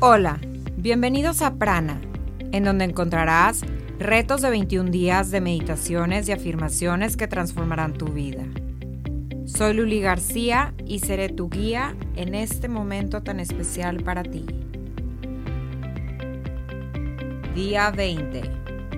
Hola, 0.00 0.38
bienvenidos 0.76 1.42
a 1.42 1.56
Prana, 1.56 2.00
en 2.52 2.62
donde 2.62 2.84
encontrarás 2.84 3.62
retos 3.98 4.42
de 4.42 4.50
21 4.50 4.92
días 4.92 5.32
de 5.32 5.40
meditaciones 5.40 6.28
y 6.28 6.32
afirmaciones 6.32 7.16
que 7.16 7.26
transformarán 7.26 7.94
tu 7.94 8.06
vida. 8.06 8.44
Soy 9.46 9.74
Luli 9.74 10.00
García 10.00 10.72
y 10.86 11.00
seré 11.00 11.30
tu 11.30 11.50
guía 11.50 11.96
en 12.14 12.36
este 12.36 12.68
momento 12.68 13.24
tan 13.24 13.40
especial 13.40 14.04
para 14.04 14.22
ti. 14.22 14.46
Día 17.56 17.90
20. 17.90 18.42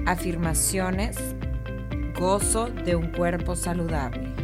Afirmaciones. 0.05 1.17
Gozo 2.19 2.69
de 2.69 2.97
un 2.97 3.07
cuerpo 3.07 3.57
saludable. 3.57 4.40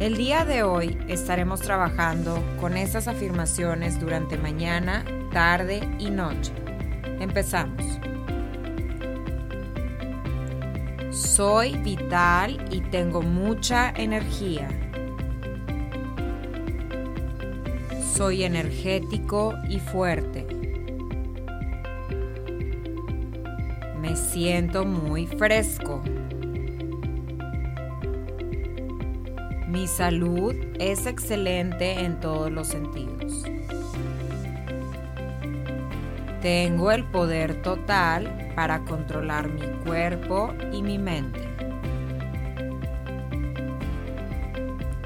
El 0.00 0.16
día 0.16 0.44
de 0.44 0.62
hoy 0.62 0.96
estaremos 1.08 1.60
trabajando 1.60 2.40
con 2.60 2.76
estas 2.76 3.08
afirmaciones 3.08 3.98
durante 3.98 4.38
mañana, 4.38 5.04
tarde 5.32 5.80
y 5.98 6.10
noche. 6.10 6.52
Empezamos. 7.18 7.84
Soy 11.10 11.76
vital 11.78 12.64
y 12.70 12.80
tengo 12.82 13.22
mucha 13.22 13.90
energía. 13.90 14.68
Soy 18.14 18.44
energético 18.44 19.54
y 19.68 19.80
fuerte. 19.80 20.46
Me 24.00 24.14
siento 24.14 24.84
muy 24.84 25.26
fresco. 25.26 26.04
Mi 29.68 29.86
salud 29.86 30.54
es 30.78 31.04
excelente 31.04 32.00
en 32.00 32.20
todos 32.20 32.50
los 32.50 32.68
sentidos. 32.68 33.44
Tengo 36.40 36.90
el 36.90 37.04
poder 37.04 37.60
total 37.60 38.50
para 38.56 38.82
controlar 38.86 39.50
mi 39.50 39.66
cuerpo 39.84 40.54
y 40.72 40.82
mi 40.82 40.98
mente. 40.98 41.46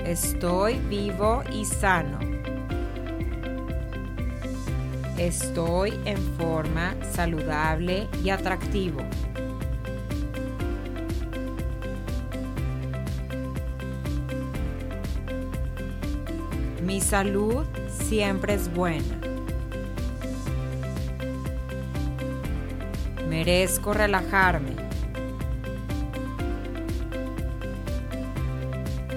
Estoy 0.05 0.79
vivo 0.89 1.43
y 1.53 1.65
sano. 1.65 2.21
Estoy 5.19 5.99
en 6.05 6.19
forma 6.37 6.95
saludable 7.13 8.07
y 8.23 8.31
atractivo. 8.31 9.01
Salud 17.03 17.67
siempre 17.89 18.55
es 18.55 18.72
buena. 18.72 19.05
Merezco 23.28 23.92
relajarme. 23.92 24.77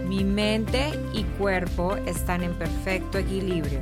Mi 0.07 0.23
mente 0.23 0.91
y 1.13 1.23
cuerpo 1.23 1.95
están 1.95 2.43
en 2.43 2.53
perfecto 2.53 3.17
equilibrio. 3.17 3.81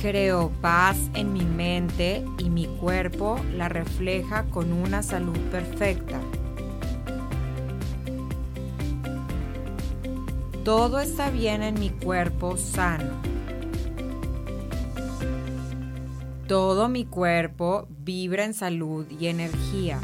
Creo 0.00 0.50
paz 0.60 0.96
en 1.14 1.32
mi 1.32 1.44
mente 1.44 2.24
y 2.38 2.50
mi 2.50 2.66
cuerpo 2.66 3.40
la 3.56 3.68
refleja 3.68 4.44
con 4.44 4.72
una 4.72 5.02
salud 5.02 5.38
perfecta. 5.50 6.20
Todo 10.68 11.00
está 11.00 11.30
bien 11.30 11.62
en 11.62 11.80
mi 11.80 11.88
cuerpo 11.88 12.58
sano. 12.58 13.22
Todo 16.46 16.90
mi 16.90 17.06
cuerpo 17.06 17.88
vibra 17.88 18.44
en 18.44 18.52
salud 18.52 19.06
y 19.10 19.28
energía. 19.28 19.98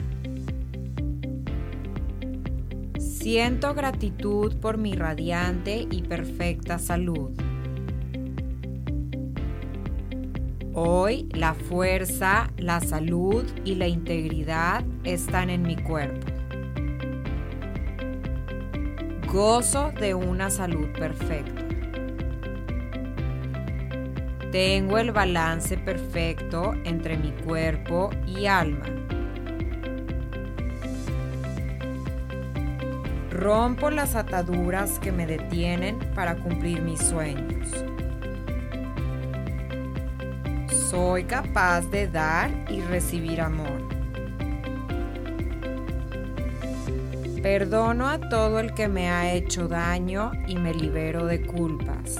Siento 2.98 3.74
gratitud 3.74 4.56
por 4.56 4.78
mi 4.78 4.94
radiante 4.94 5.86
y 5.90 6.00
perfecta 6.00 6.78
salud. 6.78 7.32
Hoy 10.72 11.28
la 11.34 11.52
fuerza, 11.52 12.50
la 12.56 12.80
salud 12.80 13.44
y 13.66 13.74
la 13.74 13.86
integridad 13.86 14.82
están 15.04 15.50
en 15.50 15.60
mi 15.60 15.76
cuerpo. 15.76 16.33
Gozo 19.34 19.90
de 19.90 20.14
una 20.14 20.48
salud 20.48 20.92
perfecta. 20.96 21.60
Tengo 24.52 24.96
el 24.96 25.10
balance 25.10 25.76
perfecto 25.76 26.72
entre 26.84 27.16
mi 27.16 27.32
cuerpo 27.32 28.10
y 28.28 28.46
alma. 28.46 28.86
Rompo 33.32 33.90
las 33.90 34.14
ataduras 34.14 35.00
que 35.00 35.10
me 35.10 35.26
detienen 35.26 35.98
para 36.14 36.36
cumplir 36.36 36.80
mis 36.82 37.00
sueños. 37.00 37.66
Soy 40.68 41.24
capaz 41.24 41.90
de 41.90 42.06
dar 42.06 42.52
y 42.70 42.82
recibir 42.82 43.40
amor. 43.40 43.93
Perdono 47.44 48.08
a 48.08 48.18
todo 48.18 48.58
el 48.58 48.72
que 48.72 48.88
me 48.88 49.10
ha 49.10 49.34
hecho 49.34 49.68
daño 49.68 50.32
y 50.46 50.56
me 50.56 50.72
libero 50.72 51.26
de 51.26 51.42
culpas. 51.42 52.16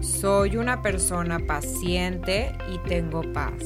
Soy 0.00 0.56
una 0.56 0.82
persona 0.82 1.40
paciente 1.40 2.56
y 2.72 2.78
tengo 2.88 3.22
paz. 3.32 3.64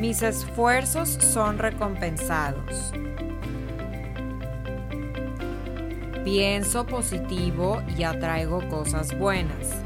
Mis 0.00 0.20
esfuerzos 0.22 1.08
son 1.08 1.58
recompensados. 1.58 2.92
Pienso 6.24 6.84
positivo 6.84 7.80
y 7.96 8.02
atraigo 8.02 8.68
cosas 8.68 9.16
buenas. 9.16 9.85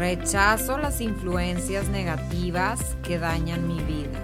Rechazo 0.00 0.78
las 0.78 1.02
influencias 1.02 1.86
negativas 1.88 2.96
que 3.02 3.18
dañan 3.18 3.68
mi 3.68 3.80
vida. 3.80 4.18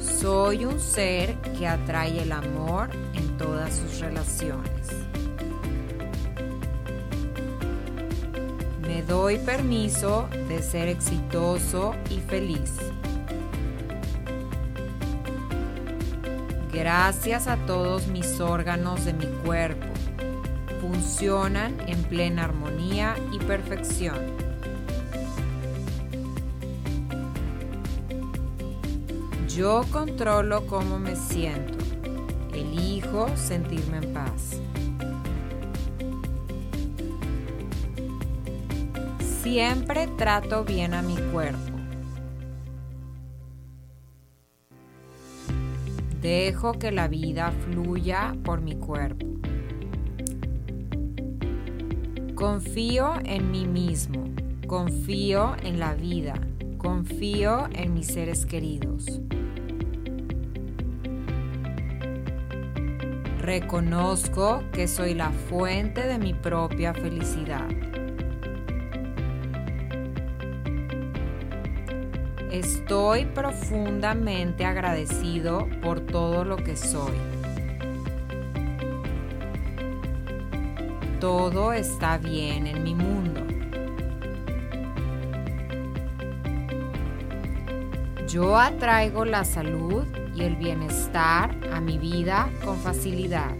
Soy 0.00 0.64
un 0.64 0.78
ser 0.78 1.34
que 1.58 1.66
atrae 1.66 2.22
el 2.22 2.30
amor 2.30 2.90
en 3.14 3.36
todas 3.36 3.74
sus 3.74 3.98
relaciones. 3.98 4.86
Me 8.80 9.02
doy 9.02 9.38
permiso 9.38 10.28
de 10.48 10.62
ser 10.62 10.86
exitoso 10.86 11.96
y 12.10 12.20
feliz. 12.20 12.74
Gracias 16.72 17.48
a 17.48 17.56
todos 17.66 18.06
mis 18.06 18.38
órganos 18.38 19.04
de 19.04 19.14
mi 19.14 19.26
cuerpo 19.44 19.88
funcionan 20.80 21.74
en 21.86 22.02
plena 22.04 22.44
armonía 22.44 23.16
y 23.32 23.38
perfección. 23.38 24.16
Yo 29.48 29.84
controlo 29.90 30.66
cómo 30.66 30.98
me 30.98 31.16
siento. 31.16 31.78
Elijo 32.52 33.28
sentirme 33.36 33.98
en 33.98 34.12
paz. 34.12 34.60
Siempre 39.42 40.06
trato 40.16 40.64
bien 40.64 40.94
a 40.94 41.02
mi 41.02 41.16
cuerpo. 41.32 41.78
Dejo 46.20 46.72
que 46.72 46.92
la 46.92 47.08
vida 47.08 47.52
fluya 47.64 48.36
por 48.44 48.60
mi 48.60 48.76
cuerpo. 48.76 49.37
Confío 52.38 53.14
en 53.24 53.50
mí 53.50 53.66
mismo, 53.66 54.26
confío 54.68 55.56
en 55.64 55.80
la 55.80 55.94
vida, 55.94 56.34
confío 56.76 57.66
en 57.72 57.94
mis 57.94 58.06
seres 58.06 58.46
queridos. 58.46 59.20
Reconozco 63.40 64.62
que 64.72 64.86
soy 64.86 65.14
la 65.14 65.32
fuente 65.32 66.06
de 66.06 66.20
mi 66.20 66.32
propia 66.32 66.94
felicidad. 66.94 67.66
Estoy 72.52 73.24
profundamente 73.24 74.64
agradecido 74.64 75.66
por 75.82 75.98
todo 75.98 76.44
lo 76.44 76.54
que 76.54 76.76
soy. 76.76 77.37
Todo 81.20 81.72
está 81.72 82.16
bien 82.16 82.68
en 82.68 82.84
mi 82.84 82.94
mundo. 82.94 83.44
Yo 88.28 88.56
atraigo 88.56 89.24
la 89.24 89.44
salud 89.44 90.04
y 90.36 90.42
el 90.42 90.54
bienestar 90.54 91.56
a 91.72 91.80
mi 91.80 91.98
vida 91.98 92.50
con 92.64 92.76
facilidad. 92.76 93.56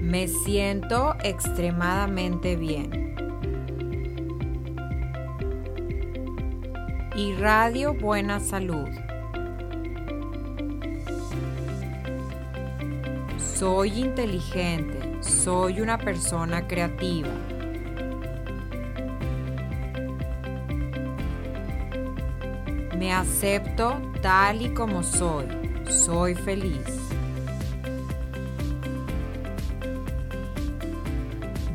Me 0.00 0.28
siento 0.28 1.14
extremadamente 1.22 2.56
bien. 2.56 3.16
Irradio 7.16 7.92
buena 7.92 8.40
salud. 8.40 8.88
Soy 13.64 13.98
inteligente, 13.98 15.22
soy 15.22 15.80
una 15.80 15.96
persona 15.96 16.68
creativa. 16.68 17.30
Me 22.98 23.10
acepto 23.10 24.02
tal 24.20 24.60
y 24.60 24.74
como 24.74 25.02
soy, 25.02 25.46
soy 25.88 26.34
feliz. 26.34 26.84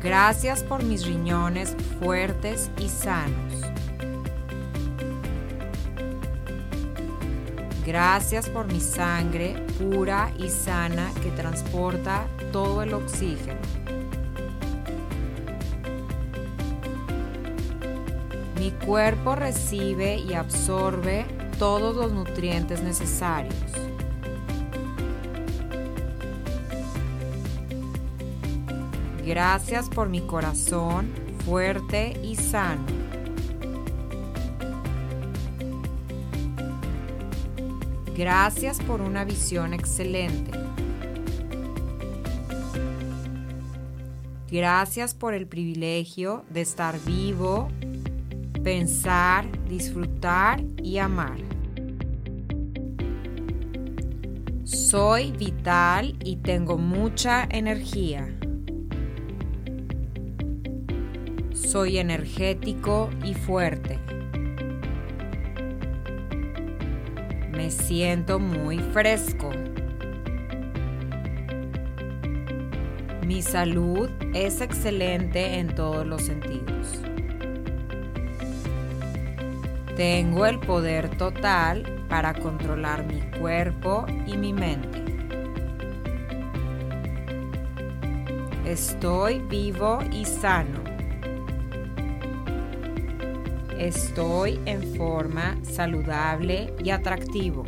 Gracias 0.00 0.62
por 0.62 0.84
mis 0.84 1.04
riñones 1.04 1.74
fuertes 1.98 2.70
y 2.78 2.88
sanos. 2.88 3.49
Gracias 7.90 8.48
por 8.48 8.72
mi 8.72 8.78
sangre 8.78 9.66
pura 9.76 10.30
y 10.38 10.48
sana 10.48 11.10
que 11.24 11.30
transporta 11.32 12.24
todo 12.52 12.84
el 12.84 12.94
oxígeno. 12.94 13.58
Mi 18.60 18.70
cuerpo 18.70 19.34
recibe 19.34 20.18
y 20.18 20.34
absorbe 20.34 21.26
todos 21.58 21.96
los 21.96 22.12
nutrientes 22.12 22.80
necesarios. 22.80 23.56
Gracias 29.26 29.88
por 29.88 30.08
mi 30.08 30.20
corazón 30.20 31.10
fuerte 31.44 32.12
y 32.22 32.36
sano. 32.36 32.99
Gracias 38.20 38.80
por 38.80 39.00
una 39.00 39.24
visión 39.24 39.72
excelente. 39.72 40.50
Gracias 44.50 45.14
por 45.14 45.32
el 45.32 45.46
privilegio 45.46 46.44
de 46.50 46.60
estar 46.60 47.00
vivo, 47.06 47.70
pensar, 48.62 49.46
disfrutar 49.70 50.62
y 50.82 50.98
amar. 50.98 51.38
Soy 54.64 55.32
vital 55.32 56.18
y 56.22 56.36
tengo 56.36 56.76
mucha 56.76 57.48
energía. 57.50 58.28
Soy 61.54 61.96
energético 61.96 63.08
y 63.24 63.32
fuerte. 63.32 63.98
Me 67.52 67.70
siento 67.70 68.38
muy 68.38 68.78
fresco. 68.78 69.50
Mi 73.26 73.42
salud 73.42 74.10
es 74.34 74.60
excelente 74.60 75.58
en 75.58 75.74
todos 75.74 76.06
los 76.06 76.22
sentidos. 76.22 77.00
Tengo 79.96 80.46
el 80.46 80.58
poder 80.58 81.10
total 81.16 82.06
para 82.08 82.34
controlar 82.34 83.04
mi 83.04 83.20
cuerpo 83.38 84.06
y 84.26 84.36
mi 84.36 84.52
mente. 84.52 85.04
Estoy 88.64 89.40
vivo 89.40 89.98
y 90.12 90.24
sano. 90.24 90.79
Estoy 93.80 94.60
en 94.66 94.94
forma 94.94 95.56
saludable 95.62 96.70
y 96.84 96.90
atractivo. 96.90 97.64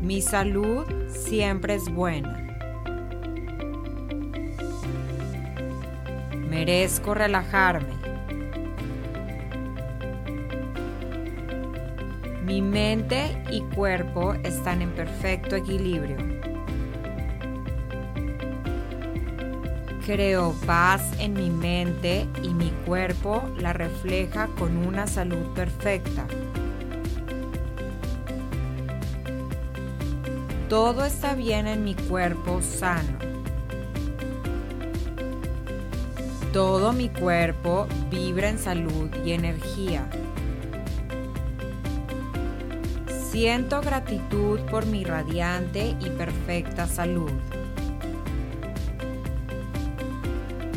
Mi 0.00 0.22
salud 0.22 0.86
siempre 1.08 1.74
es 1.74 1.92
buena. 1.92 2.38
Merezco 6.48 7.12
relajarme. 7.12 7.92
Mi 12.46 12.62
mente 12.62 13.36
y 13.50 13.60
cuerpo 13.74 14.32
están 14.32 14.80
en 14.80 14.92
perfecto 14.92 15.56
equilibrio. 15.56 16.39
Creo 20.10 20.56
paz 20.66 21.02
en 21.20 21.34
mi 21.34 21.50
mente 21.50 22.26
y 22.42 22.48
mi 22.48 22.70
cuerpo 22.84 23.48
la 23.60 23.72
refleja 23.72 24.48
con 24.58 24.76
una 24.76 25.06
salud 25.06 25.54
perfecta. 25.54 26.26
Todo 30.68 31.04
está 31.04 31.36
bien 31.36 31.68
en 31.68 31.84
mi 31.84 31.94
cuerpo 31.94 32.60
sano. 32.60 33.18
Todo 36.52 36.92
mi 36.92 37.08
cuerpo 37.08 37.86
vibra 38.10 38.48
en 38.48 38.58
salud 38.58 39.10
y 39.24 39.30
energía. 39.30 40.10
Siento 43.30 43.80
gratitud 43.80 44.58
por 44.72 44.86
mi 44.86 45.04
radiante 45.04 45.94
y 46.00 46.10
perfecta 46.10 46.88
salud. 46.88 47.30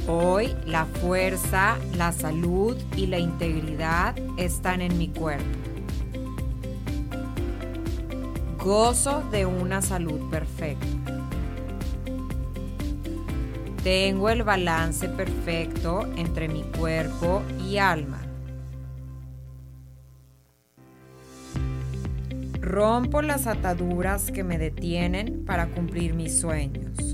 Hoy 0.05 0.53
la 0.65 0.85
fuerza, 0.85 1.77
la 1.95 2.11
salud 2.11 2.75
y 2.97 3.07
la 3.07 3.19
integridad 3.19 4.13
están 4.37 4.81
en 4.81 4.97
mi 4.97 5.07
cuerpo. 5.07 5.45
Gozo 8.57 9.23
de 9.31 9.45
una 9.45 9.81
salud 9.81 10.29
perfecta. 10.29 10.87
Tengo 13.81 14.29
el 14.29 14.43
balance 14.43 15.07
perfecto 15.07 16.05
entre 16.17 16.49
mi 16.49 16.63
cuerpo 16.63 17.41
y 17.65 17.77
alma. 17.77 18.21
Rompo 22.59 23.21
las 23.21 23.47
ataduras 23.47 24.31
que 24.31 24.43
me 24.43 24.57
detienen 24.57 25.45
para 25.45 25.67
cumplir 25.67 26.13
mis 26.13 26.39
sueños. 26.39 27.12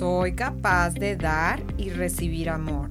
Soy 0.00 0.32
capaz 0.32 0.94
de 0.94 1.14
dar 1.14 1.62
y 1.76 1.90
recibir 1.90 2.48
amor. 2.48 2.88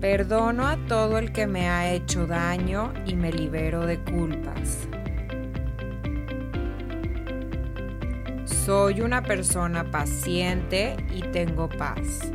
Perdono 0.00 0.68
a 0.68 0.76
todo 0.86 1.18
el 1.18 1.32
que 1.32 1.48
me 1.48 1.68
ha 1.68 1.92
hecho 1.92 2.28
daño 2.28 2.92
y 3.06 3.16
me 3.16 3.32
libero 3.32 3.86
de 3.86 3.98
culpas. 4.04 4.86
Soy 8.44 9.00
una 9.00 9.20
persona 9.20 9.90
paciente 9.90 10.96
y 11.12 11.22
tengo 11.32 11.68
paz. 11.68 12.30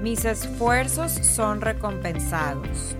Mis 0.00 0.24
esfuerzos 0.24 1.12
son 1.12 1.60
recompensados. 1.60 2.96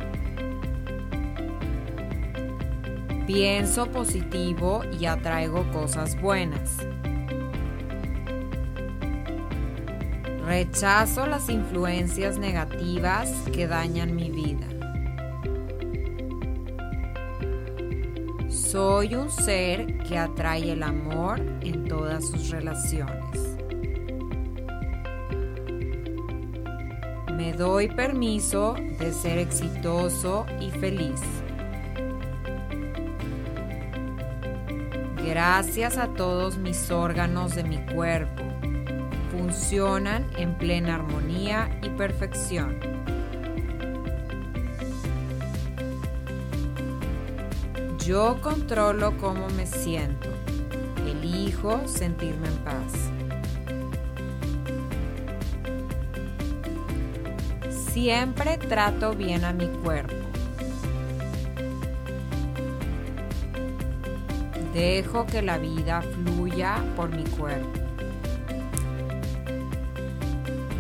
Pienso 3.27 3.87
positivo 3.91 4.83
y 5.01 5.07
atraigo 5.07 5.69
cosas 5.73 6.21
buenas. 6.21 6.77
Rechazo 10.45 11.27
las 11.27 11.49
influencias 11.49 12.39
negativas 12.39 13.29
que 13.53 13.67
dañan 13.67 14.15
mi 14.15 14.31
vida. 14.31 14.69
Soy 18.49 19.17
un 19.17 19.29
ser 19.29 19.99
que 20.05 20.19
atrae 20.19 20.71
el 20.71 20.85
amor 20.85 21.41
en 21.63 21.89
todas 21.89 22.29
sus 22.29 22.51
relaciones. 22.51 23.57
Me 27.33 27.53
doy 27.55 27.89
permiso 27.89 28.77
de 29.01 29.13
ser 29.13 29.39
exitoso 29.39 30.47
y 30.61 30.71
feliz. 30.71 31.21
Gracias 35.27 35.99
a 35.99 36.07
todos 36.07 36.57
mis 36.57 36.89
órganos 36.93 37.57
de 37.57 37.65
mi 37.65 37.79
cuerpo. 37.79 38.45
Funcionan 39.33 40.25
en 40.39 40.55
plena 40.55 40.95
armonía 40.95 41.81
y 41.83 41.89
perfección. 41.89 42.79
Yo 48.05 48.41
controlo 48.41 49.19
cómo 49.19 49.49
me 49.49 49.67
siento. 49.67 50.29
Elijo 51.05 51.89
sentirme 51.89 52.47
en 52.47 52.57
paz. 52.59 52.93
Siempre 57.91 58.59
trato 58.59 59.17
bien 59.17 59.45
a 59.45 59.53
mi 59.53 59.67
cuerpo. 59.67 60.26
Dejo 64.77 65.25
que 65.25 65.41
la 65.41 65.57
vida 65.57 66.03
fluya 66.03 66.85
por 66.97 67.09
mi 67.09 67.25
cuerpo. 67.25 67.81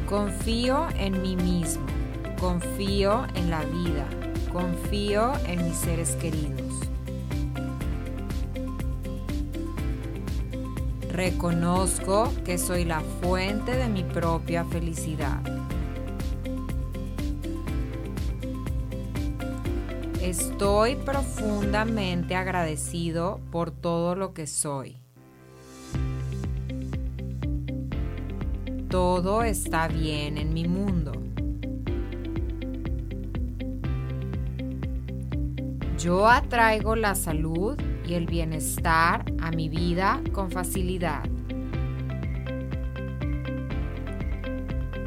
Confío 0.07 0.89
en 0.99 1.23
mí 1.23 1.35
mismo. 1.35 1.87
Confío 2.39 3.27
en 3.35 3.49
la 3.49 3.63
vida. 3.65 4.05
Confío 4.53 5.33
en 5.47 5.65
mis 5.65 5.79
seres 5.79 6.11
queridos. 6.17 6.75
Reconozco 11.11 12.31
que 12.45 12.59
soy 12.59 12.85
la 12.85 13.01
fuente 13.23 13.77
de 13.77 13.89
mi 13.89 14.05
propia 14.05 14.67
felicidad. 14.67 15.41
Estoy 20.39 20.97
profundamente 20.97 22.37
agradecido 22.37 23.41
por 23.51 23.71
todo 23.71 24.15
lo 24.15 24.35
que 24.35 24.47
soy. 24.47 24.99
Todo 28.91 29.43
está 29.43 29.89
bien 29.89 30.37
en 30.37 30.53
mi 30.53 30.69
mundo. 30.69 31.13
Yo 35.99 36.29
atraigo 36.29 36.97
la 36.97 37.15
salud 37.15 37.79
y 38.07 38.13
el 38.13 38.27
bienestar 38.27 39.25
a 39.41 39.51
mi 39.51 39.71
vida 39.71 40.21
con 40.33 40.51
facilidad. 40.51 41.25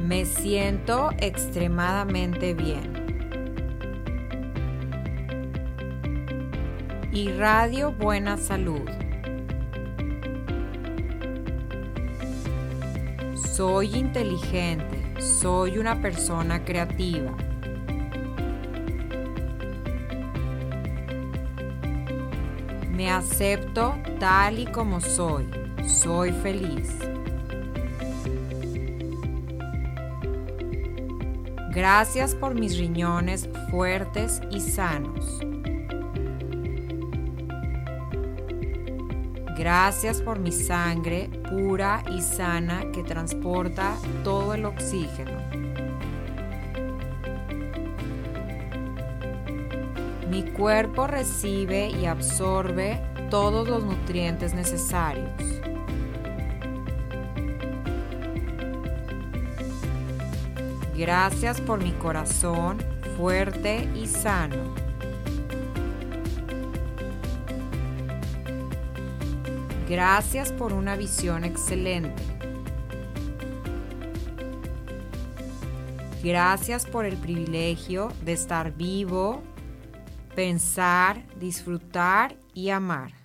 Me 0.02 0.26
siento 0.26 1.12
extremadamente 1.20 2.56
bien. 2.56 2.99
Irradio 7.20 7.92
Buena 7.92 8.38
Salud. 8.38 8.90
Soy 13.36 13.94
inteligente, 13.94 15.22
soy 15.22 15.80
una 15.80 16.02
persona 16.02 16.64
creativa. 16.64 17.36
Me 22.90 23.12
acepto 23.12 23.98
tal 24.22 24.60
y 24.60 24.66
como 24.68 25.02
soy, 25.02 25.50
soy 25.86 26.32
feliz. 26.32 26.98
Gracias 31.72 32.34
por 32.34 32.56
mis 32.56 32.78
riñones 32.78 33.50
fuertes 33.70 34.40
y 34.50 34.62
sanos. 34.62 35.49
Gracias 39.60 40.22
por 40.22 40.40
mi 40.40 40.54
sangre 40.54 41.30
pura 41.50 42.02
y 42.10 42.22
sana 42.22 42.90
que 42.94 43.04
transporta 43.04 43.94
todo 44.24 44.54
el 44.54 44.64
oxígeno. 44.64 45.38
Mi 50.30 50.44
cuerpo 50.44 51.08
recibe 51.08 51.90
y 51.90 52.06
absorbe 52.06 53.02
todos 53.30 53.68
los 53.68 53.84
nutrientes 53.84 54.54
necesarios. 54.54 55.30
Gracias 60.96 61.60
por 61.60 61.84
mi 61.84 61.92
corazón 61.92 62.78
fuerte 63.18 63.90
y 63.94 64.08
sano. 64.08 64.89
Gracias 69.90 70.52
por 70.54 70.72
una 70.72 70.96
visión 70.96 71.44
excelente. 71.44 72.22
Gracias 76.24 76.86
por 76.86 77.06
el 77.06 77.18
privilegio 77.18 78.12
de 78.24 78.34
estar 78.34 78.72
vivo, 78.76 79.42
pensar, 80.36 81.26
disfrutar 81.40 82.36
y 82.54 82.70
amar. 82.70 83.19